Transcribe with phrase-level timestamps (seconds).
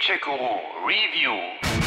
[0.00, 1.79] Tchekuru Review.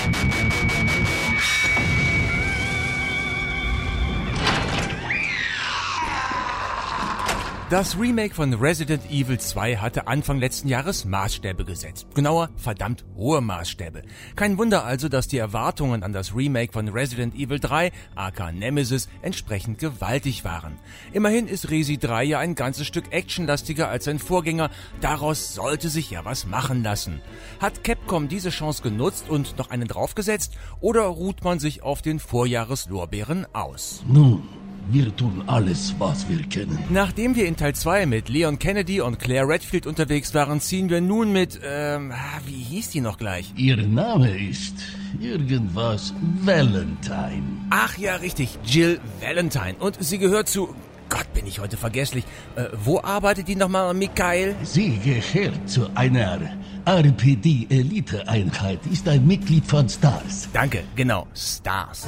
[7.73, 12.05] Das Remake von Resident Evil 2 hatte Anfang letzten Jahres Maßstäbe gesetzt.
[12.13, 14.03] Genauer, verdammt hohe Maßstäbe.
[14.35, 19.09] Kein Wunder also, dass die Erwartungen an das Remake von Resident Evil 3, aka Nemesis,
[19.23, 20.77] entsprechend gewaltig waren.
[21.13, 24.69] Immerhin ist Resi 3 ja ein ganzes Stück actionlastiger als sein Vorgänger,
[25.01, 27.21] daraus sollte sich ja was machen lassen.
[27.59, 32.19] Hat Capcom diese Chance genutzt und noch einen draufgesetzt, oder ruht man sich auf den
[32.19, 34.03] Vorjahreslorbeeren aus?
[34.07, 34.47] Nun,
[34.89, 36.77] wir tun alles, was wir können.
[36.89, 41.01] Nachdem wir in Teil 2 mit Leon Kennedy und Claire Redfield unterwegs waren, ziehen wir
[41.01, 43.53] nun mit, ähm, ah, wie hieß die noch gleich?
[43.55, 44.75] Ihr Name ist
[45.19, 47.43] irgendwas Valentine.
[47.69, 49.75] Ach ja, richtig, Jill Valentine.
[49.79, 50.75] Und sie gehört zu,
[51.09, 52.25] Gott, bin ich heute vergesslich.
[52.55, 54.55] Äh, wo arbeitet die nochmal, Michael?
[54.63, 56.39] Sie gehört zu einer
[56.85, 60.49] RPD-Elite-Einheit, ist ein Mitglied von STARS.
[60.51, 62.05] Danke, genau, Stars.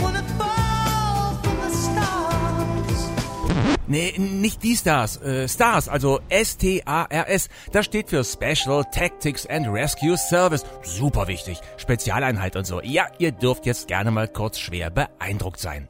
[3.88, 7.50] Nee, nicht die Stars, äh, Stars, also S-T-A-R-S.
[7.72, 10.66] Das steht für Special Tactics and Rescue Service.
[10.82, 11.60] Super wichtig.
[11.78, 12.82] Spezialeinheit und so.
[12.82, 15.88] Ja, ihr dürft jetzt gerne mal kurz schwer beeindruckt sein.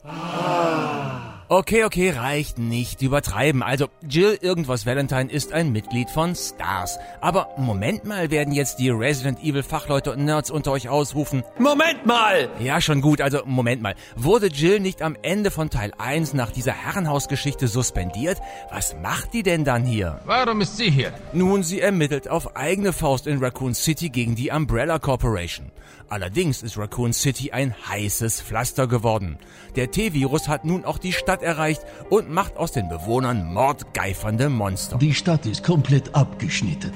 [1.48, 3.62] Okay, okay, reicht nicht übertreiben.
[3.62, 6.98] Also Jill irgendwas Valentine ist ein Mitglied von Stars.
[7.22, 11.44] Aber Moment mal, werden jetzt die Resident Evil Fachleute und Nerds unter euch ausrufen.
[11.60, 12.50] Moment mal!
[12.60, 13.94] Ja, schon gut, also Moment mal.
[14.16, 18.40] Wurde Jill nicht am Ende von Teil 1 nach dieser Herrenhausgeschichte suspendiert?
[18.72, 20.22] Was macht die denn dann hier?
[20.26, 21.14] Warum ist sie hier?
[21.32, 25.72] Nun, sie ermittelt auf eigene Faust in Raccoon City gegen die Umbrella Corporation.
[26.10, 29.38] Allerdings ist Raccoon City ein heißes Pflaster geworden.
[29.76, 34.98] Der T-Virus hat nun auch die Stadt erreicht und macht aus den Bewohnern mordgeifernde Monster.
[34.98, 36.92] Die Stadt ist komplett abgeschnitten,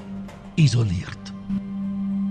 [0.56, 1.18] isoliert.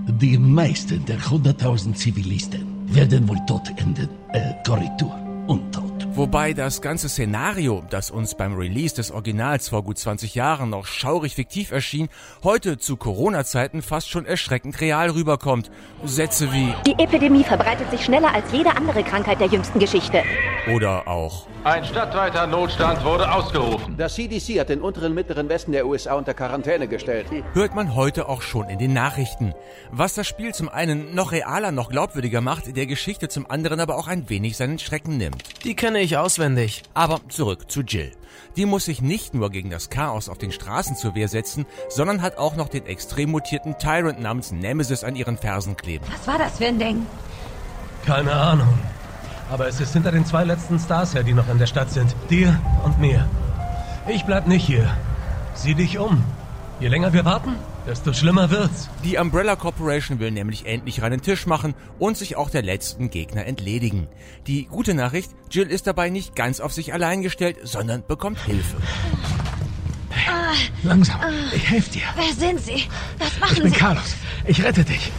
[0.07, 4.09] Die meisten der 100.000 Zivilisten werden wohl tot enden.
[4.33, 5.13] Äh, Korrektur,
[5.47, 5.89] untot.
[6.15, 10.85] Wobei das ganze Szenario, das uns beim Release des Originals vor gut 20 Jahren noch
[10.85, 12.09] schaurig fiktiv erschien,
[12.43, 15.69] heute zu Corona-Zeiten fast schon erschreckend real rüberkommt.
[16.03, 20.23] Sätze wie Die Epidemie verbreitet sich schneller als jede andere Krankheit der jüngsten Geschichte.
[20.73, 23.97] oder auch Ein stadtweiter Notstand wurde ausgerufen.
[23.97, 27.27] Das CDC hat den unteren mittleren Westen der USA unter Quarantäne gestellt.
[27.51, 29.53] hört man heute auch schon in den Nachrichten.
[29.91, 33.97] Was das Spiel zum einen noch realer, noch glaubwürdiger macht, der Geschichte zum anderen aber
[33.97, 35.43] auch ein wenig seinen Schrecken nimmt.
[35.65, 36.83] Die kenne ich auswendig.
[36.93, 38.13] Aber zurück zu Jill.
[38.55, 42.21] Die muss sich nicht nur gegen das Chaos auf den Straßen zur Wehr setzen, sondern
[42.21, 46.05] hat auch noch den extrem mutierten Tyrant namens Nemesis an ihren Fersen kleben.
[46.09, 47.05] Was war das für ein Ding?
[48.05, 48.79] Keine Ahnung.
[49.49, 52.15] Aber es ist hinter den zwei letzten Stars her, die noch in der Stadt sind.
[52.29, 53.27] Dir und mir.
[54.07, 54.89] Ich bleib nicht hier.
[55.55, 56.23] Sieh dich um.
[56.79, 57.55] Je länger wir warten,
[57.85, 58.89] desto schlimmer wird's.
[59.03, 63.45] Die Umbrella Corporation will nämlich endlich reinen Tisch machen und sich auch der letzten Gegner
[63.45, 64.07] entledigen.
[64.47, 68.77] Die gute Nachricht, Jill ist dabei nicht ganz auf sich allein gestellt, sondern bekommt Hilfe.
[70.83, 71.19] Langsam.
[71.53, 72.03] Ich helfe dir.
[72.15, 72.87] Wer sind Sie?
[73.17, 73.79] Was Ich machen bin Sie?
[73.79, 74.15] Carlos.
[74.45, 75.11] Ich rette dich.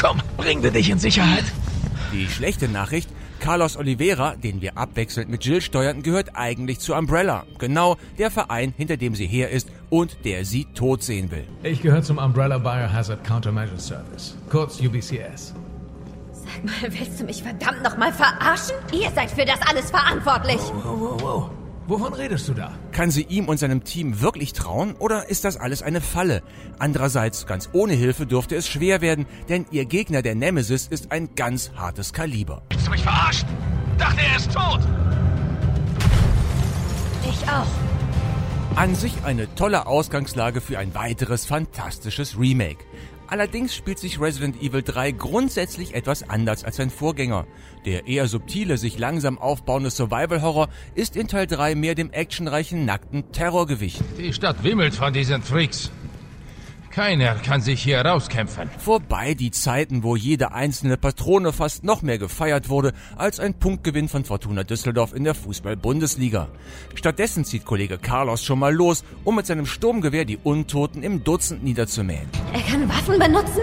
[0.00, 1.44] Komm, bring wir dich in Sicherheit.
[2.12, 3.08] Die schlechte Nachricht,
[3.40, 7.44] Carlos Oliveira, den wir abwechselnd mit Jill steuern, gehört eigentlich zu Umbrella.
[7.58, 11.46] Genau der Verein, hinter dem sie her ist und der sie tot sehen will.
[11.62, 15.54] Ich gehöre zum Umbrella Biohazard Countermeasure Service, kurz UBCS.
[16.32, 18.76] Sag mal, willst du mich verdammt nochmal verarschen?
[18.92, 20.60] Ihr seid für das alles verantwortlich.
[20.72, 21.50] Wow, wow, wow.
[21.88, 22.72] Wovon redest du da?
[22.90, 26.42] Kann sie ihm und seinem Team wirklich trauen oder ist das alles eine Falle?
[26.80, 31.36] Andererseits, ganz ohne Hilfe dürfte es schwer werden, denn ihr Gegner, der Nemesis, ist ein
[31.36, 32.62] ganz hartes Kaliber.
[32.70, 33.48] Willst du mich verarschen?
[33.98, 34.80] Dachte, er ist tot.
[37.22, 37.66] Ich auch.
[38.74, 42.84] An sich eine tolle Ausgangslage für ein weiteres fantastisches Remake.
[43.28, 47.46] Allerdings spielt sich Resident Evil 3 grundsätzlich etwas anders als sein Vorgänger.
[47.84, 53.32] Der eher subtile, sich langsam aufbauende Survival-Horror ist in Teil 3 mehr dem actionreichen, nackten
[53.32, 54.04] Terror gewichen.
[54.16, 55.90] Die Stadt wimmelt von diesen Freaks.
[56.96, 58.70] Keiner kann sich hier rauskämpfen.
[58.78, 64.08] Vorbei die Zeiten, wo jede einzelne Patrone fast noch mehr gefeiert wurde als ein Punktgewinn
[64.08, 66.48] von Fortuna Düsseldorf in der Fußball-Bundesliga.
[66.94, 71.62] Stattdessen zieht Kollege Carlos schon mal los, um mit seinem Sturmgewehr die Untoten im Dutzend
[71.62, 72.30] niederzumähen.
[72.54, 73.60] Er kann Waffen benutzen?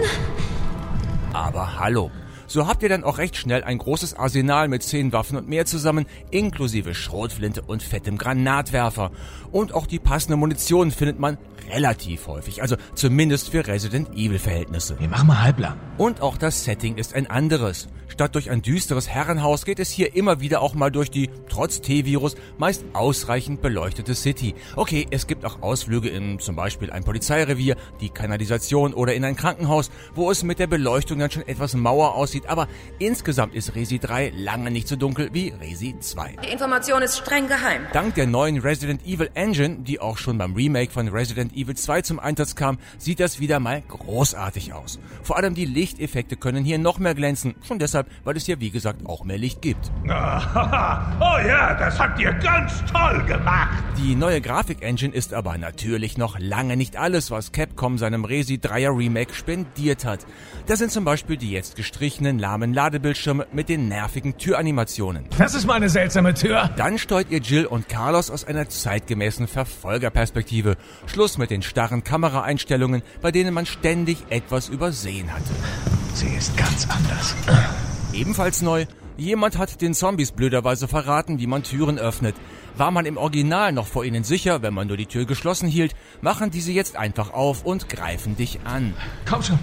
[1.32, 2.12] Aber hallo.
[2.54, 5.66] So habt ihr dann auch recht schnell ein großes Arsenal mit zehn Waffen und mehr
[5.66, 9.10] zusammen, inklusive Schrotflinte und fettem Granatwerfer.
[9.50, 11.36] Und auch die passende Munition findet man
[11.72, 15.00] relativ häufig, also zumindest für Resident Evil Verhältnisse.
[15.00, 15.80] Wir machen mal halblang.
[15.98, 17.88] Und auch das Setting ist ein anderes.
[18.14, 21.80] Statt durch ein düsteres Herrenhaus geht es hier immer wieder auch mal durch die, trotz
[21.80, 24.54] T-Virus, meist ausreichend beleuchtete City.
[24.76, 29.34] Okay, es gibt auch Ausflüge in zum Beispiel ein Polizeirevier, die Kanalisation oder in ein
[29.34, 32.68] Krankenhaus, wo es mit der Beleuchtung dann schon etwas mauer aussieht, aber
[32.98, 36.36] insgesamt ist Resi 3 lange nicht so dunkel wie Resi 2.
[36.44, 37.82] Die Information ist streng geheim.
[37.92, 42.02] Dank der neuen Resident Evil Engine, die auch schon beim Remake von Resident Evil 2
[42.02, 44.98] zum Einsatz kam, sieht das wieder mal großartig aus.
[45.22, 48.70] Vor allem die Lichteffekte können hier noch mehr glänzen, schon deshalb, weil es hier wie
[48.70, 49.90] gesagt auch mehr Licht gibt.
[50.04, 53.82] oh ja, das habt ihr ganz toll gemacht.
[53.98, 58.96] Die neue Grafik-Engine ist aber natürlich noch lange nicht alles, was Capcom seinem Resi 3er
[58.96, 60.26] Remake spendiert hat.
[60.66, 65.26] Da sind zum Beispiel die jetzt gestrichenen lahmen Ladebildschirme mit den nervigen Türanimationen.
[65.38, 66.70] Das ist meine seltsame Tür.
[66.76, 70.76] Dann steuert ihr Jill und Carlos aus einer zeitgemäßen Verfolgerperspektive.
[71.06, 75.50] Schluss mit den starren Kameraeinstellungen, bei denen man ständig etwas übersehen hatte.
[76.14, 77.34] Sie ist ganz anders.
[78.12, 78.86] Ebenfalls neu,
[79.16, 82.36] jemand hat den Zombies blöderweise verraten, wie man Türen öffnet.
[82.76, 85.94] War man im Original noch vor ihnen sicher, wenn man nur die Tür geschlossen hielt,
[86.20, 88.94] machen diese jetzt einfach auf und greifen dich an.
[89.28, 89.58] Komm schon,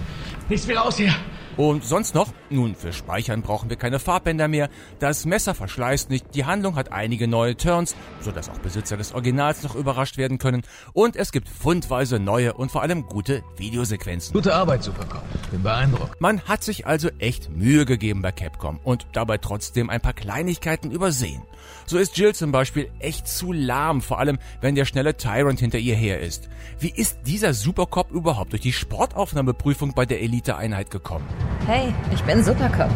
[0.48, 1.14] nichts mehr raus hier.
[1.56, 2.28] Und sonst noch?
[2.50, 4.68] Nun, für Speichern brauchen wir keine Farbbänder mehr.
[4.98, 6.34] Das Messer verschleißt nicht.
[6.34, 10.62] Die Handlung hat einige neue Turns, sodass auch Besitzer des Originals noch überrascht werden können.
[10.92, 14.32] Und es gibt fundweise neue und vor allem gute Videosequenzen.
[14.32, 15.22] Gute Arbeit, Supercop.
[15.50, 16.20] Bin beeindruckt.
[16.20, 20.90] Man hat sich also echt Mühe gegeben bei Capcom und dabei trotzdem ein paar Kleinigkeiten
[20.90, 21.42] übersehen.
[21.86, 25.78] So ist Jill zum Beispiel echt zu lahm, vor allem wenn der schnelle Tyrant hinter
[25.78, 26.48] ihr her ist.
[26.78, 31.26] Wie ist dieser Supercop überhaupt durch die Sportaufnahmeprüfung bei der Elite-Einheit gekommen?
[31.66, 32.90] Hey, ich bin Supercop.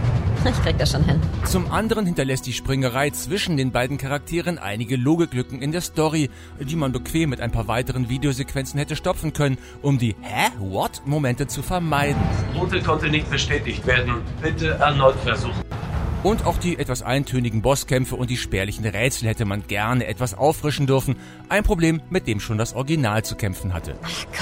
[0.44, 1.20] Ich krieg das schon hin.
[1.44, 6.30] Zum anderen hinterlässt die Springerei zwischen den beiden Charakteren einige Logiklücken in der Story,
[6.60, 10.50] die man bequem mit ein paar weiteren Videosequenzen hätte stopfen können, um die Hä?
[10.58, 12.20] What-Momente zu vermeiden.
[12.56, 14.16] Route konnte nicht bestätigt werden.
[14.42, 15.62] Bitte erneut versuchen.
[16.24, 20.86] Und auch die etwas eintönigen Bosskämpfe und die spärlichen Rätsel hätte man gerne etwas auffrischen
[20.86, 21.16] dürfen.
[21.48, 23.94] Ein Problem, mit dem schon das Original zu kämpfen hatte.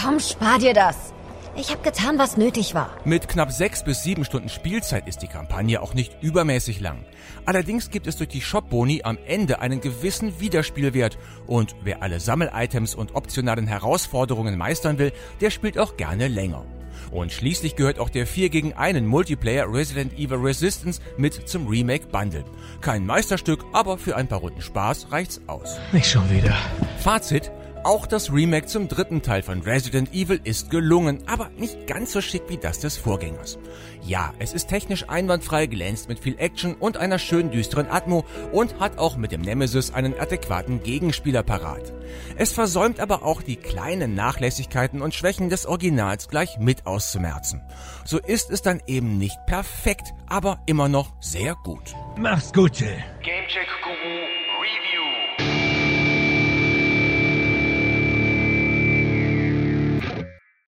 [0.03, 1.13] Komm, spar dir das.
[1.56, 2.97] Ich habe getan, was nötig war.
[3.05, 7.05] Mit knapp sechs bis sieben Stunden Spielzeit ist die Kampagne auch nicht übermäßig lang.
[7.47, 11.17] Allerdings gibt es durch die Shop-Boni am Ende einen gewissen Wiederspielwert.
[11.47, 16.65] Und wer alle Sammel-Items und optionalen Herausforderungen meistern will, der spielt auch gerne länger.
[17.12, 22.09] Und schließlich gehört auch der 4 gegen 1 Multiplayer Resident Evil Resistance mit zum Remake
[22.09, 22.45] Bundle.
[22.81, 25.79] Kein Meisterstück, aber für ein paar Runden Spaß reicht's aus.
[25.93, 26.56] Nicht schon wieder.
[26.99, 27.53] Fazit,
[27.84, 32.20] auch das Remake zum dritten Teil von Resident Evil ist gelungen, aber nicht ganz so
[32.20, 33.58] schick wie das des Vorgängers.
[34.02, 38.81] Ja, es ist technisch einwandfrei, glänzt mit viel Action und einer schön düsteren Atmo und
[38.81, 41.92] hat auch mit dem Nemesis einen adäquaten Gegenspieler parat.
[42.36, 47.62] Es versäumt aber auch die kleinen Nachlässigkeiten und Schwächen des Originals gleich mit auszumerzen.
[48.04, 51.94] So ist es dann eben nicht perfekt, aber immer noch sehr gut.
[52.16, 53.02] Mach's gut, Jill.
[53.22, 54.33] Gamecheck Guru